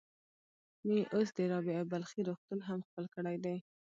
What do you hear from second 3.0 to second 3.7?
کړی دی.